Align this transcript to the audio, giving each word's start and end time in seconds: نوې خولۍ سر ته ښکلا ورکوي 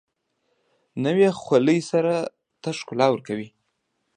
نوې 1.03 1.29
خولۍ 1.41 1.79
سر 1.89 2.05
ته 2.61 2.69
ښکلا 2.77 3.07
ورکوي 3.11 3.49